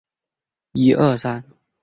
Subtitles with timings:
[0.03, 1.61] 犯人还需要戴上竖长圆锥形帽子。